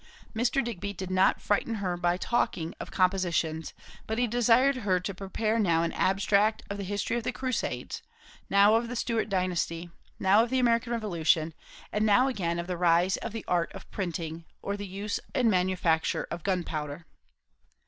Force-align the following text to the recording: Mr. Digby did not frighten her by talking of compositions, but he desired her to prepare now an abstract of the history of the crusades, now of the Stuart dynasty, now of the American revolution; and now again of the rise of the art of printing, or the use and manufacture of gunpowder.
Mr. 0.35 0.63
Digby 0.63 0.93
did 0.93 1.11
not 1.11 1.39
frighten 1.43 1.75
her 1.75 1.95
by 1.95 2.17
talking 2.17 2.73
of 2.79 2.89
compositions, 2.89 3.71
but 4.07 4.17
he 4.17 4.25
desired 4.25 4.77
her 4.77 4.99
to 4.99 5.13
prepare 5.13 5.59
now 5.59 5.83
an 5.83 5.91
abstract 5.91 6.63
of 6.71 6.77
the 6.77 6.83
history 6.83 7.17
of 7.17 7.23
the 7.23 7.31
crusades, 7.31 8.01
now 8.49 8.73
of 8.73 8.87
the 8.87 8.95
Stuart 8.95 9.29
dynasty, 9.29 9.91
now 10.17 10.41
of 10.41 10.49
the 10.49 10.57
American 10.57 10.91
revolution; 10.91 11.53
and 11.91 12.03
now 12.03 12.27
again 12.27 12.57
of 12.57 12.65
the 12.65 12.77
rise 12.77 13.17
of 13.17 13.31
the 13.31 13.45
art 13.47 13.71
of 13.73 13.91
printing, 13.91 14.43
or 14.63 14.75
the 14.75 14.87
use 14.87 15.19
and 15.35 15.51
manufacture 15.51 16.25
of 16.31 16.41
gunpowder. 16.41 17.05